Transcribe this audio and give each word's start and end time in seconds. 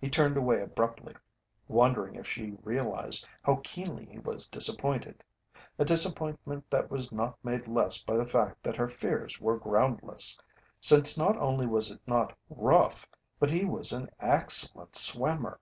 He 0.00 0.08
turned 0.08 0.36
away 0.36 0.62
abruptly, 0.62 1.16
wondering 1.66 2.14
if 2.14 2.24
she 2.28 2.56
realized 2.62 3.26
how 3.42 3.60
keenly 3.64 4.04
he 4.06 4.20
was 4.20 4.46
disappointed 4.46 5.24
a 5.76 5.84
disappointment 5.84 6.70
that 6.70 6.88
was 6.88 7.10
not 7.10 7.36
made 7.44 7.66
less 7.66 8.00
by 8.00 8.16
the 8.16 8.26
fact 8.28 8.62
that 8.62 8.76
her 8.76 8.86
fears 8.86 9.40
were 9.40 9.58
groundless, 9.58 10.38
since 10.80 11.18
not 11.18 11.36
only 11.38 11.66
was 11.66 11.90
it 11.90 12.00
not 12.06 12.38
"rough" 12.48 13.08
but 13.40 13.50
he 13.50 13.64
was 13.64 13.92
an 13.92 14.08
excellent 14.20 14.94
swimmer. 14.94 15.58